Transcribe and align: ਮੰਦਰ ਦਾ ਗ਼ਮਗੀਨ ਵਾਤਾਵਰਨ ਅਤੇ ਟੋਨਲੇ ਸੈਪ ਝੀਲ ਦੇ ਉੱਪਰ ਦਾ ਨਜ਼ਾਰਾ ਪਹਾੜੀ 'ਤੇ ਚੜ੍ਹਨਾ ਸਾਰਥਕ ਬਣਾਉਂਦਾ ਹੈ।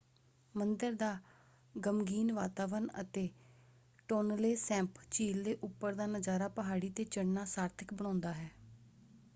ਮੰਦਰ 0.55 0.93
ਦਾ 0.93 1.09
ਗ਼ਮਗੀਨ 1.75 2.31
ਵਾਤਾਵਰਨ 2.31 2.87
ਅਤੇ 3.01 3.27
ਟੋਨਲੇ 4.09 4.55
ਸੈਪ 4.55 4.97
ਝੀਲ 5.11 5.43
ਦੇ 5.43 5.57
ਉੱਪਰ 5.63 5.93
ਦਾ 5.93 6.05
ਨਜ਼ਾਰਾ 6.07 6.47
ਪਹਾੜੀ 6.51 6.89
'ਤੇ 6.89 7.03
ਚੜ੍ਹਨਾ 7.05 7.45
ਸਾਰਥਕ 7.45 7.93
ਬਣਾਉਂਦਾ 7.93 8.33
ਹੈ। 8.33 8.49